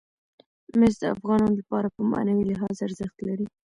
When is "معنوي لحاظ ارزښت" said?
2.11-3.17